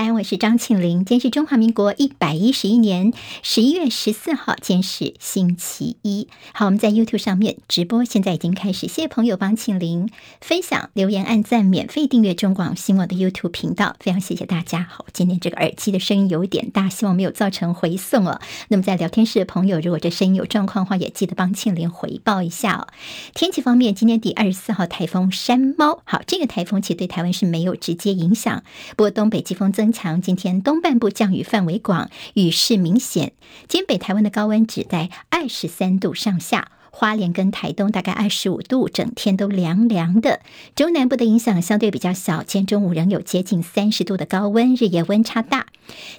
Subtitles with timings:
[0.00, 0.98] 早安，我是张庆玲。
[0.98, 6.28] 今天是中华民国一百一十一年十一月十四号，今天是星期一。
[6.52, 8.80] 好，我们在 YouTube 上面直播，现在已经开始。
[8.80, 10.10] 谢谢朋友帮庆玲
[10.42, 14.86] 分享、留言、按赞、免费订阅中广新闻的 YouTube 频道，非常谢谢大家。
[14.90, 18.42] 好，今天这个耳机的声音有点大，希望没有造成回送哦。
[18.68, 22.88] 那么在聊天室的朋友，如果这声音有状况的话，也记得帮庆玲回报一下哦。
[23.32, 28.62] 天气方面，今天第二十四号台风山猫，好，这个台风其实对台湾是没有直接影响，
[28.96, 33.34] 不过东北季风增强，今天东半部降雨范围广，雨势明显。
[33.68, 36.70] 今北台湾的高温只在二十三度上下。
[36.90, 40.40] 花莲跟台东大概二十五度，整天都凉凉的。
[40.74, 45.66] 中南部的影响相对比较小，今天中午仍有接近三十度的高温，日夜温差大。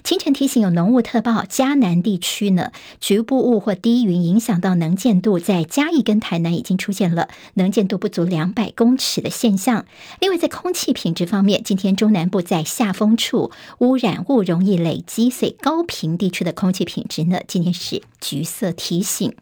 [0.04, 9.86] 清晨提醒有浓雾特报，嘉南地区呢，局部雾或低云影响到能见度，在嘉义跟台南已经出现了能见度不足两百公尺的现象。
[10.20, 19.34] 另外，在空气品质方面，今天中南部在下风处污染物容易累积，所以高屏地区的空气品质呢，今天是橘色提醒。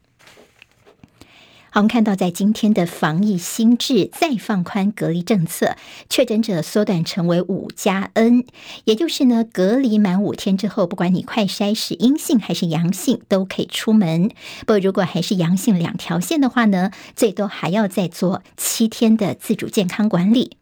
[1.73, 5.77] 好，我们看到在今天的防疫新制再放宽隔离政策，
[6.09, 8.45] 确诊者缩短成为五加 N，
[8.83, 14.31] 也就是呢，隔离满五天之后，不管你快筛是阴性还是阳性，都可以出门。
[14.61, 20.57] 不过如果还是阳性两条线的话呢，最多还要再做七天的自主健康管理。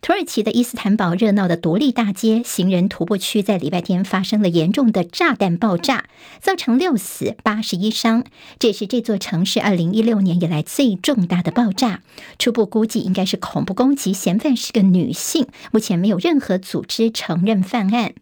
[0.00, 6.04] 土耳其的伊斯坦堡热闹的独立大街行人徒步区，在礼拜天发生了严重的炸弹爆炸，
[6.40, 8.24] 造成六死八十一伤。
[8.58, 12.02] 这是这座城市二零一六年以来最重大的爆炸。
[12.38, 18.14] 初步估计应该是恐怖攻击，嫌犯是个女性，目前没有任何组织承认犯案。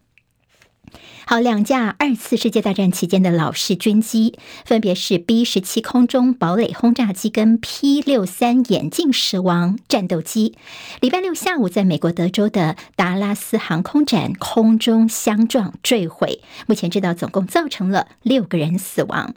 [1.24, 10.56] 好，两架二次世界大战期间的老式军机，分别是 B 十七空中堡垒轰炸机跟 P 六三眼镜蛇王战斗机，
[11.00, 19.34] 礼拜六下午在美国德州的达拉斯航空展空中相撞坠毁，目前知道总共造成了六个人死亡。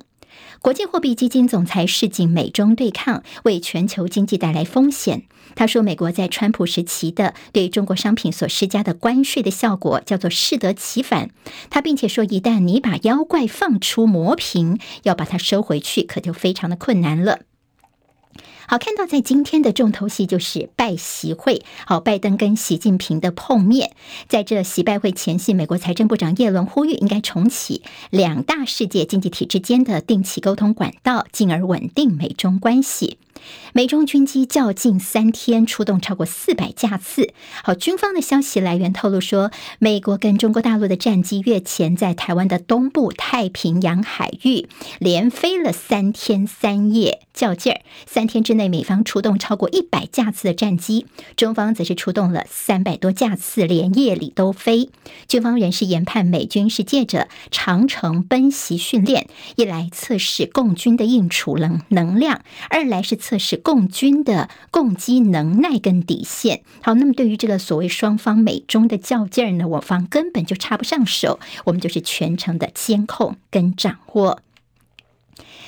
[0.61, 5.23] 国际货币基金总裁示警，美中对抗为全球经济带来风险。
[5.55, 11.29] 他说，美国在川普时期的对中国商品所施加的关税的效果叫做适得其反。
[11.69, 17.41] 他并且说，一旦你把妖怪放出魔瓶，要把它收回去，可就非常的困难了。
[18.67, 21.63] 好，看到在今天的重头戏就是拜习会。
[21.85, 23.91] 好，拜登跟习近平的碰面，
[24.27, 33.17] 在这习拜会前夕，美国财政部长耶伦呼吁应该重启两大世界经济体之间的定期沟通管道，进而稳定美中关系。
[33.73, 37.33] 美中军机较近三天，出动超过四百架次。
[37.63, 44.67] 好，军方的消息来源透露说，美国跟中国大陆的战机月前在台湾的东部太平洋海域
[44.99, 47.81] 连飞了三天三夜，较劲儿。
[48.05, 54.89] 三天之内，美方出动超过一百架次的战机，中方则是出动了三百多架次，连夜里都飞。
[55.27, 63.35] 军方人士研判，美军是借着长城奔袭训练，一来测试共军的应处能能量，二来是测。
[63.45, 66.61] 试共军的攻击能耐跟底线。
[66.81, 74.39] 好，那么对于这个所谓双方美中的较劲儿呢，我方根本就插不上手，我们就是全程的监控跟掌握。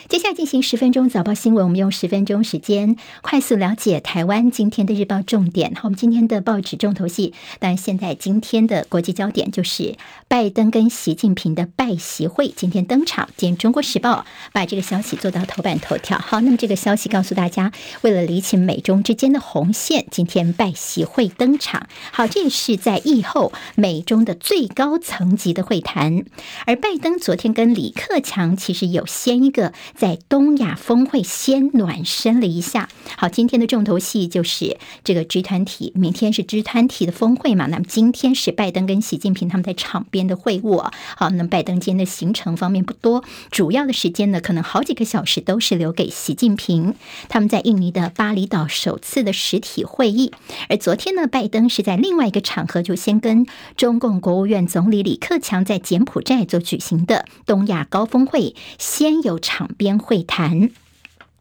[0.10, 5.76] 接下来进行十分钟早报新闻，我们用十分钟时间快速了解台湾今天的日报重点。
[5.76, 9.98] 好，我们今天的报纸重头戏，当然现在今天的国际焦点就是
[10.30, 13.28] 拜登跟习近平的拜习会今天登场。
[13.36, 14.20] 今天《中国时报》
[14.54, 16.18] 把这个消息做到头版头条。
[16.18, 21.88] 好，那么这个消息告诉大家，为了理清美中之间的红线，今天拜习会登场。
[22.14, 26.24] 好，这是在疫后美中的最高层级的会谈。
[26.66, 29.74] 而拜登昨天跟李克强其实有先一个。
[29.98, 32.88] 在东亚峰会先暖身了一下。
[33.18, 37.66] 好，今天的重头戏就是这个 G 团体明天是 G 团体的峰会嘛？
[37.66, 40.92] 那么今天是拜登跟习近平他们在场边的会晤。
[41.16, 46.94] 好，那拜登今天的行程方面不多，主要的时间呢，可能好几个小时都是留给习近平。
[47.28, 50.32] 他们在印尼的巴厘岛首次的实体会议，
[50.70, 59.87] 而昨天呢，拜登是在另外一个场合就先跟中共国务院总理李克强在柬埔寨做举行的东亚高峰会先有场边。
[59.88, 60.70] 边会谈。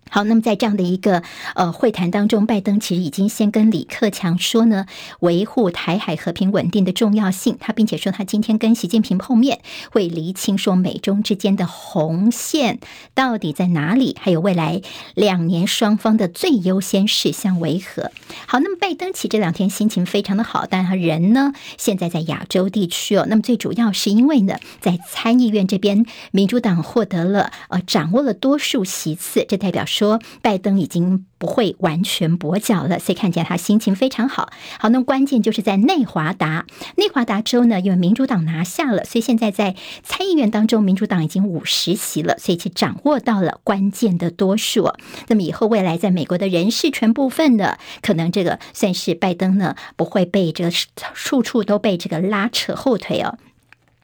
[0.08, 1.22] 好，那么在这样的一个
[1.54, 4.86] 呃会谈当中，拜登其实已经先跟李克强说呢，
[5.20, 7.56] 维护台海和平稳定的重要性。
[7.60, 9.60] 他并且说，他今天跟习近平碰面，
[9.90, 12.78] 会厘清说美中之间的红线
[13.14, 14.80] 到底在哪里，还有未来
[15.14, 18.12] 两年双方的最优先事项为何。
[18.46, 23.26] 好，那么拜登其实这两天心情非常的好，但他人呢现在在亚洲地区哦。
[23.28, 30.20] 那么最主要是因为呢，在参议院这边，民主党获得了呃掌握了多数席次，这代表是说。
[30.42, 34.50] 拜登已经不会完全跛脚了，所以看起来他心情非常好。
[34.78, 36.66] 好，那关键就是在内华达，
[36.96, 44.92] 内华达州呢，因为民主党拿下了，所以现在在参议院当中，民主党已经五十席了，所以其掌握到了关键的多数。
[45.28, 53.38] 那么以后未来在美国的人事权部分呢，可能这个算是拜登呢不会被这个处处都被这个拉扯后腿哦。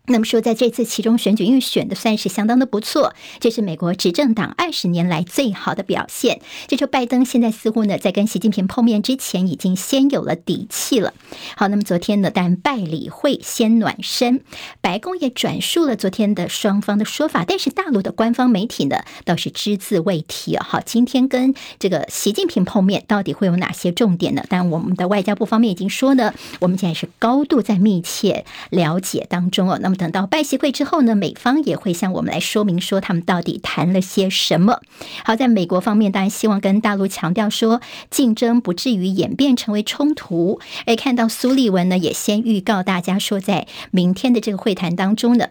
[0.07, 6.41] 那么说，在这次其中选举，因为选的算是相当的不错，这是美国执政党二十年来最好的表现。
[6.67, 11.15] 这就拜登现在似乎呢，在跟习近平碰面之前，已经先有了底气了。
[11.57, 14.43] 好，那么昨天呢，但拜礼会先暖身，
[14.81, 20.57] 白宫也转述了昨天的双方的说法，但是大陆的官方媒体呢，倒是只字未提。
[20.59, 24.43] 好，今天跟这个习近平碰面，到底会有哪些重点呢？
[24.49, 29.79] 但我们的外交部方面已经说呢，我们现在是高度在密切了解当中哦。
[29.81, 34.81] 那么等到拜习会之后呢，美方也会向我们来说明说他们到底谈了些什么。
[35.25, 37.81] 好，在美国方面，当然希望跟大陆强调说
[38.11, 40.59] 竞争不至于演变成为冲突。
[40.87, 45.49] 而，看到苏利文呢，也先预告大家说，在明天的这个会谈当中呢。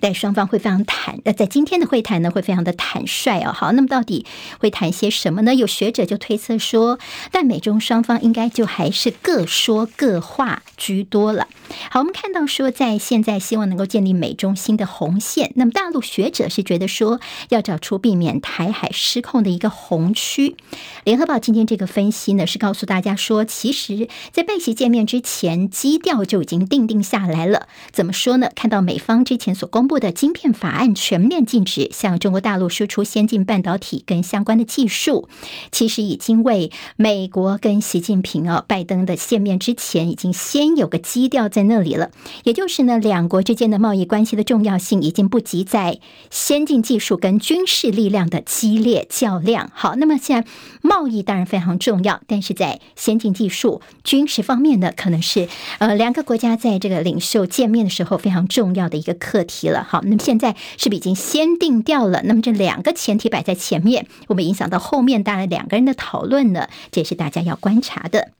[0.00, 3.52] 但双方会非常坦，呃，在今天的会谈呢，会非常的坦率哦。
[3.52, 4.24] 好，那么到底
[4.58, 5.54] 会谈些什么呢？
[5.54, 6.98] 有学者就推测说，
[7.30, 11.46] 但美中双方应该就还是各说各话居多了。
[11.90, 15.52] 好，我们看到说，在现在希望能够建立美中新的红线。
[15.56, 20.56] 那么大陆学者是觉得说，要找出避免台海失控的一个红区。
[21.04, 27.68] 联合报今天这个分析呢，是告诉大家说，其实，在拜习见面之前，基调就已经定定下来了。
[27.90, 28.48] 怎么说呢？
[28.54, 30.02] 看到美方之前所公公布。
[30.02, 35.28] 的晶片法案全面禁止向中国大陆输出先进半导体跟相关的技术，
[35.70, 42.10] 其实已经为美国跟习近平哦，拜登的见面之前，已经先有个基调在那里了。
[42.42, 46.00] 也就是呢，两国之间的贸易关系的重要性已经不及在
[46.30, 49.70] 先进技术跟军事力量的激烈较量。
[49.72, 50.50] 好，那么现在
[50.80, 55.48] 贸易当然非常重要，但是在先进技术、军事方面呢，可能是
[55.78, 62.22] 呃两个国家在这个领袖见面的时候非常重要的一个课题了好，那么现在是不是已经先定掉了？
[62.24, 66.68] 那么这两个前提摆在前面，我们影响到后面当然两个人的讨论呢？
[66.90, 68.32] 这也是大家要观察的。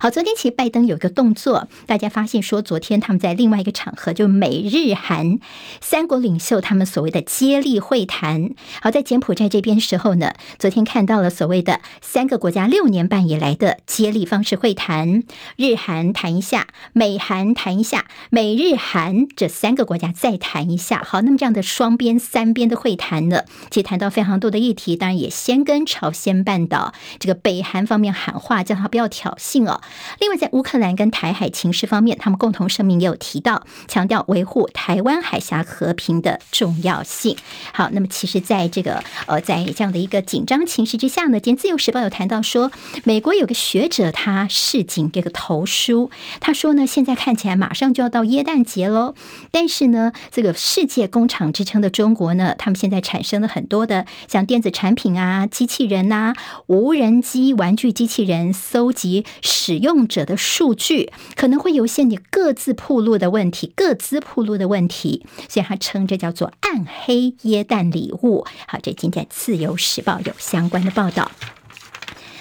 [0.00, 5.38] 好，昨天其实拜登有一个动作，大家发现说，昨天他们在另外一个场合，就美日韩
[5.80, 8.50] 三国领袖他们所谓的接力会谈。
[8.80, 15.24] 好，在柬埔寨这边时候呢，昨天看到了所谓的三个国家六年半以来的接力方式会谈，
[15.56, 21.02] 日韩谈一下，美韩谈一下，美日韩这三个国家再谈一下。
[21.04, 29.77] 好，那么这样的双边、三边的会谈呢，其实谈到非常多的议题，当然也先跟朝鲜半岛这个北韩方面喊话，叫他不要挑衅哦。
[30.20, 37.36] 另外，在乌克兰跟台海情势方面，他们共同声明也有提到，强调维护台湾海峡和平的重要性。
[37.72, 42.70] 好，那么其实，在这个呃，在这样的一个紧张情势之下呢，今天《自由时报》有谈到说，
[43.04, 46.10] 美国有个学者他示警这个投书，
[46.40, 49.14] 他说呢，现在看起来马上就要到耶诞节喽，
[49.50, 56.34] 但是呢，这个世界工厂之称的中国呢，他们现在产生了很多的像电子产品啊、机器人呐、
[56.66, 59.24] 无人机、玩具机器人，搜集
[59.68, 68.46] 使用者的数据可能会有些你各自铺路的问题，各自铺路的问题，所以他称这叫做暗黑耶诞礼物。
[68.66, 71.30] 好，这今天自由时报有相关的报道。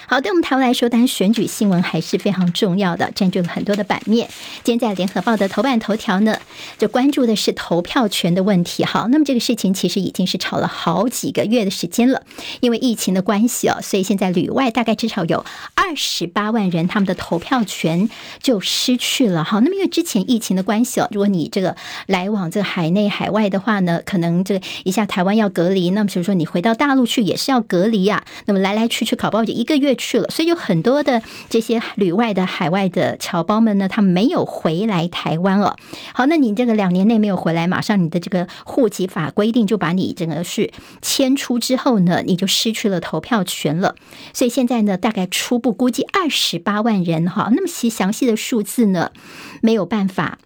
[0.09, 4.29] 好，对我们台湾来说，当然选举新闻还是非常重要的，占据了很多的版面。
[4.63, 6.39] 今天在联合报的头版头条呢，
[6.77, 8.85] 就关注的是投票权的问题。
[8.85, 12.23] 好，那么这个事情其实已经是吵了好几个月的时间了，
[12.61, 15.45] 因为疫情的关系哦，所以现在旅外大概至少有
[15.75, 18.09] 二十八万人，他们的投票权
[18.41, 19.43] 就失去了。
[19.43, 29.96] 好，那么因为之前疫情的关系哦，如果你这个来往这个海内海外的话呢，可能这个一下台湾要隔离，那么比如说你回到大陆去也是要隔离啊，那么来来去去考报就一个月。
[29.97, 35.75] 去了，所以有很多的这些旅外的海外的侨胞们呢，他们没有回来台湾了。
[36.13, 43.95] 好，那你这个两年内没有回来，马上你的这个户籍法规定就把你整个是迁出之后呢，你就失去了投票权了。
[44.31, 49.11] 所以现在呢，大概初步估计二十八万人哈，那么其详细的数字呢，
[49.61, 50.37] 没有办法。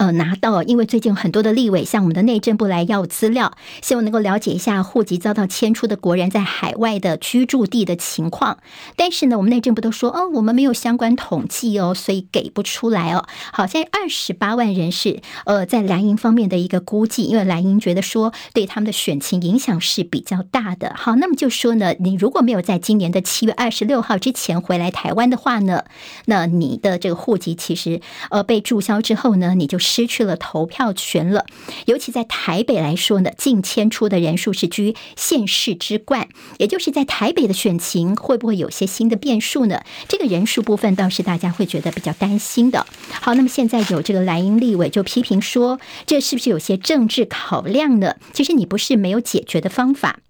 [0.00, 3.52] 呃，拿到，因为最近很多的立委向我们的内政部来要资料，
[3.82, 8.56] 希望能够了解一下户籍遭到迁出的国人在海外的居住地的情况。
[8.96, 13.26] 但是呢，我们内政部都说，哦，我们没有相关统计哦，所以给不出来哦。
[13.52, 20.94] 好，现在二十八万人是呃，在蓝营方面的一个估计，因为蓝营觉得说对他们的选情影响是比较大的。
[20.96, 25.84] 好，那么就说呢，你如果没有在今年的七月二十六号之前回来台湾的话呢，
[26.24, 29.89] 那你的这个户籍其实呃被注销之后呢，你就是。
[29.90, 31.44] 失去了投票权了。
[31.86, 36.28] 尤其在台北来说呢，近千出的人数是居县市之冠，
[36.58, 39.82] 也就是在台北的选情会不会有些新的变数呢？
[40.08, 42.86] 这个人数部分倒是大家会觉得比较担心的。
[43.20, 48.14] 好，那么现在有这个蓝营立委就批评说，这是不是有些政治考量呢？
[48.32, 50.20] 其实你不是没有解决的方法。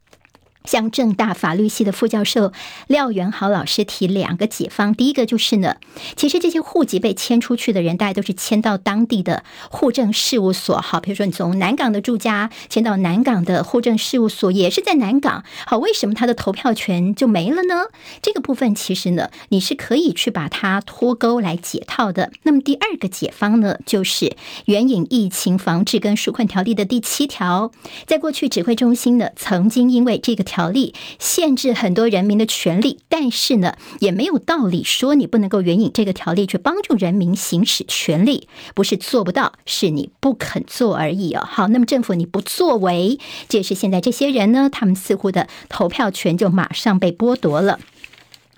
[0.64, 2.52] 像正大法律系的副教授
[2.86, 5.76] 廖元豪老师提两个解方，第一个就是呢，
[6.16, 17.86] 其实这些户籍被迁出去的人，大家都是迁到当地的户政事务所，好，比如说你从南港的住家迁到南港的户政事务所，也是在南港，好，为什么他的投票权就没了呢？
[18.20, 22.30] 这个部分其实呢，你是可以去把它脱钩来解套的。
[22.42, 24.36] 那么第二个解方呢，就是
[24.66, 27.72] 援引疫情防治跟纾困条例的第七条，
[28.06, 30.44] 在过去指挥中心呢，曾经因为这个。
[30.50, 41.46] 条例限制很多人民的权利，但是呢，也没有道理说你不能够援引这个条例去帮助人民行使权利，不是做不到，是你不肯做而已哦。
[41.48, 47.78] 好，那么政府你不作为，这也是现在这些人呢，他们似乎的投票权就马上被剥夺了。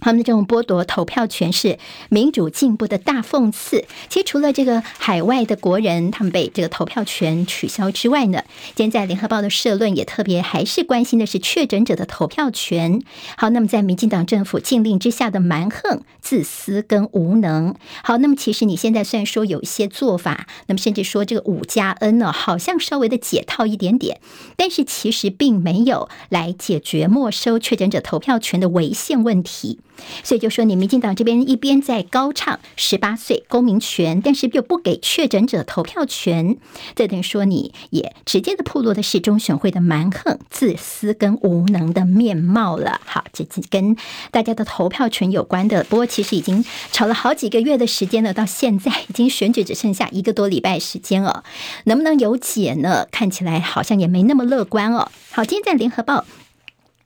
[0.03, 1.79] 他们的这种剥夺投票权是
[2.11, 3.87] 民主进步的大讽刺。
[4.11, 8.43] 其实除了这个海外的国人他们被这个投票权取消之外呢，
[8.75, 13.01] 今天在联合报的社论也特别还是关心的是确诊者的投票权。
[13.37, 17.75] 好，那么在民进党政府禁令之下的蛮横、自私跟无能。
[18.03, 24.21] 好，那么其实你现在虽然说有一些做法，那么甚至说这个五加 N 呢，好像稍微的解套一点点，
[24.57, 29.79] 但是其实并没有来解决没收确诊者投票权的违宪问题。
[30.25, 36.57] 所以就说，你民进党这边一边在高唱十八岁公民权，但是又不给确诊者投票权，
[36.95, 43.01] 这等于说你也直接的暴露的是中选会的蛮横、自私跟无能的面貌了。
[43.05, 43.97] 好，这跟
[44.31, 45.85] 大家的投票权有关的。
[45.85, 51.45] 不过其实已经吵了好几个月的时间了，到现在已经选举只剩下一个多礼拜时间了，
[51.85, 53.07] 能不能有解呢？
[53.11, 55.11] 看起来好像也没那么乐观哦。
[55.31, 56.25] 好，今天在联合报。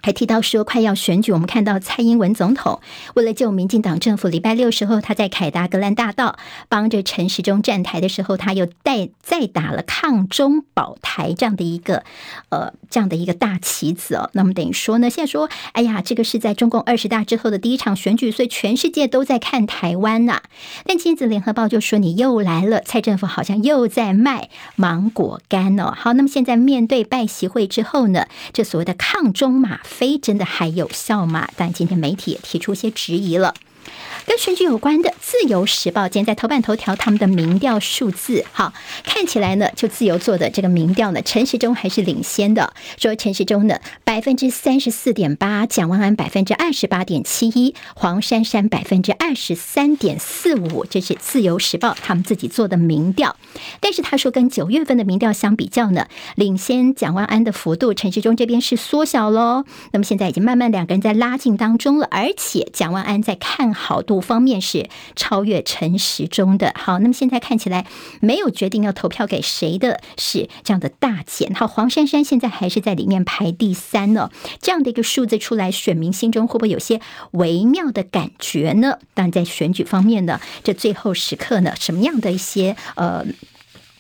[0.07, 2.81] 还提到说，快要选举，我们看到蔡英文总统
[3.17, 12.05] 为了救民进党政府，礼拜六时候他在凯达格兰大道帮着陈时中站台的时候，他又带再打了抗中保台这样的一个
[12.51, 14.31] 呃这样的一个大旗子哦。
[14.33, 20.41] 那么等于说呢，现在说，哎呀，这个是在中共二十大之后的第一场选举，所以全世界都在看台湾呐。
[20.85, 25.93] 但今子联合报就说，你又来了，蔡政府好像又在卖芒果干哦。
[25.97, 31.49] 好，那么现在面对拜席会之后呢，这所谓的抗中马啡真的还有效吗？
[31.57, 33.55] 但今天媒体也提出一些质疑了。
[34.27, 38.73] 跟选举有关的《自由时报》今天在头版头条，他们的民调数字，好，
[39.05, 42.73] 看起来呢，就自由做的这个民调呢，陈时中还是领先的。
[42.99, 53.37] 说陈时中呢，百分之三十四点八，蒋万安百分之二十八点七一，黄珊珊百分之二十三点四五，这是《自由时报》他们自己做的民调。
[53.81, 59.65] 但是他说，跟九月份的民调相比较呢，领先蒋万安的幅度，陈时中这边是缩小喽。
[59.93, 64.21] 那么现在已经慢慢两个人在拉近当中了，而且蒋万安在看好度。
[64.21, 66.73] 方面是超越陈时中的。
[66.75, 67.87] 好，那么现在看起来
[68.21, 71.55] 没有决定要投票给谁的是这样的大减。
[71.55, 74.31] 好，黄珊珊现在还是在里面排第三呢。
[74.61, 77.01] 这样的一个数字出来，选民心中会不会有些
[77.33, 78.99] 微妙的感觉呢？
[79.15, 83.25] 当然，在选举方面呢，这最后时刻呢，什么样的一些呃？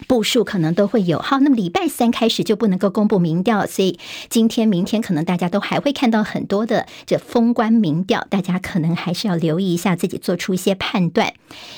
[0.06, 1.18] 步数可能都会有。
[1.18, 3.98] 好，那么礼拜三开始就不能够公布民调，所以
[4.28, 11.32] 今天、明天可能大家都还会看到很多的这封关民调，大家可能还是要留意一下，自己做出一些判断。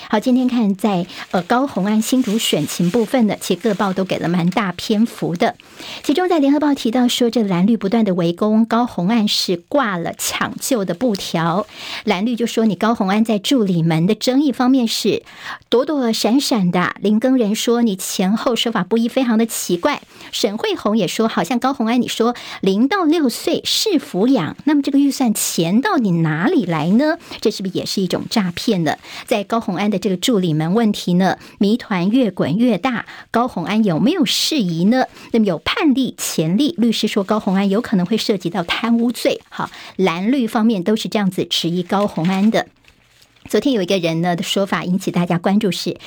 [0.09, 5.55] 好，今天看在呃高虹安新竹选情部分的，其实各报都给了蛮大篇幅的。
[6.03, 11.65] 其中在联合报提到说，这蓝绿不断的围攻高虹安是挂了抢救的布条。
[12.03, 15.23] 蓝绿就说你高虹安在助理门的争议方面是
[15.69, 16.95] 躲躲闪闪的。
[16.99, 17.97] 林耕人说你。
[18.19, 20.01] 前后说法不一，非常的奇怪。
[20.33, 27.17] 沈慧红也说，好像高红安，你说零到六岁是抚养，那么这个预算钱到底哪里来呢？
[27.39, 28.97] 这是不是也是一种诈骗呢？
[29.25, 33.05] 在高红安的这个助理门问题呢，谜团越滚越大。
[33.31, 35.05] 高红安有没有事宜呢？
[35.31, 39.39] 那么有判例潜力，律师说高红安有可能会涉及到贪污罪。
[39.47, 42.67] 好，蓝绿方面都是这样子质疑高红安的。
[43.47, 45.97] 昨天有一个人呢的说法引起大家关注是。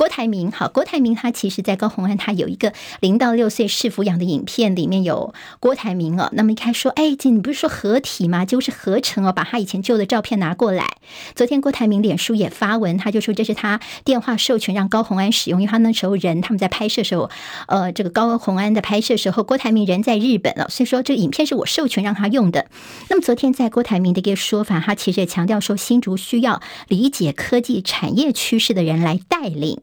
[0.00, 6.30] 郭台铭，好，郭台铭他其实，在高虹安他有一个零到六岁试抚养的影片，里面有郭台铭哦。
[6.32, 8.46] 那么一开始说，哎，这你不是说合体吗？
[8.46, 10.86] 就是合成哦，把他以前旧的照片拿过来。
[11.34, 17.28] 昨天郭台铭脸书也发文，他就说这是他电话授权让高虹安使用，因为他那时候人他们在拍摄时候，
[17.68, 22.68] 呃，这个高虹安的拍摄时候，郭台铭人在日本了，所以说这个影片是我授权让他用的。
[23.10, 29.82] 那么昨天在郭台铭的一个说法，他其实也强调说，新竹需要理解科技产业趋势的人来带领。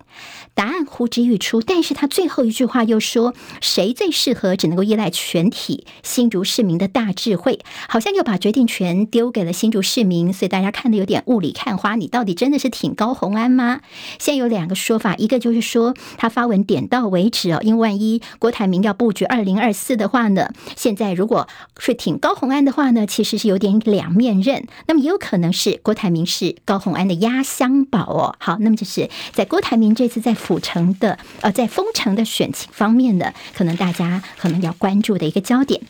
[0.53, 11.95] 答案呼之欲出，但是他最后一句话又说：“谁最适合，只能够依赖全体新竹市民的大智慧。”好像又把决定权丢给了新竹市民，所以大家看得有点雾里看花。
[11.95, 13.81] 你到底真的是挺高虹安吗？
[14.19, 21.47] 现在有两个说法，一个就是说他发文点到为止哦，因为万一郭台铭要布局二零二四的话呢，现在如果
[21.77, 24.65] 是挺高虹安的话呢，其实是有点两面刃。
[24.87, 28.35] 那么也有可能是郭台铭是高虹安的压箱宝哦。
[28.39, 30.37] 好，那么就是在郭台铭您这次在。
[30.37, 35.81] 府城的呃，在丰城的选情方面呢，可能大家可能要关注的一个焦点。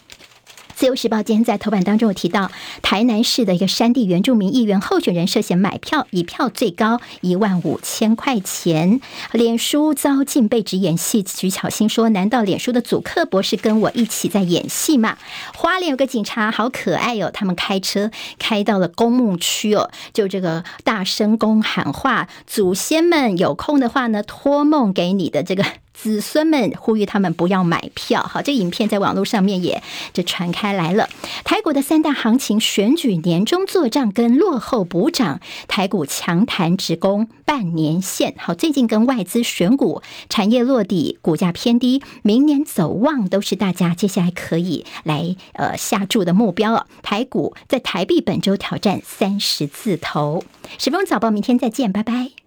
[0.77, 2.51] 自由时报今天在头版当中有提到，
[2.83, 9.01] 台南市的一个山地原住民议员候选人涉嫌买票，一票最高一万五千块钱。
[9.31, 15.17] 脸书遭禁被指演戏，徐巧芯说：“难道脸书的祖克博是跟我一起在演戏吗？”
[15.57, 25.65] 花莲有个警察好可爱哦，他们开车开到了公墓区哦，就这个大声公喊话：“祖先们有空的话呢，托梦给你的这个。”
[25.99, 29.81] 子孙们呼吁他们不要买票，好，这影片在网络上面也
[30.13, 31.09] 就传开来了。
[31.43, 38.35] 台股的三大行情，选举年终作帐跟落后补涨，台股强弹直攻半年线。
[38.37, 46.85] 好，最近跟外资选股，产业落底，股价偏低，明年走旺都是大家接下来可以来呃下注的目标了。
[47.01, 50.43] 台股在台币本周挑战三十字头。
[50.77, 52.46] 十分钟早报，明天再见，拜拜。